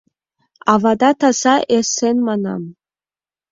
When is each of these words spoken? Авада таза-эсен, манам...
Авада 0.73 1.09
таза-эсен, 1.19 2.17
манам... 2.27 2.63